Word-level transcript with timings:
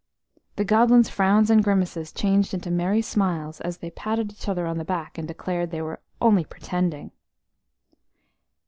The 0.55 0.65
goblins' 0.65 1.09
frowns 1.09 1.51
and 1.51 1.63
grimaces 1.63 2.11
changed 2.11 2.55
into 2.55 2.71
merry 2.71 3.03
smiles 3.03 3.61
as 3.61 3.77
they 3.77 3.91
patted 3.91 4.31
each 4.31 4.49
other 4.49 4.65
on 4.65 4.79
the 4.79 4.83
back 4.83 5.15
and 5.19 5.27
declared 5.27 5.69
they 5.69 5.83
were 5.83 5.99
"only 6.19 6.43
pretending." 6.43 7.11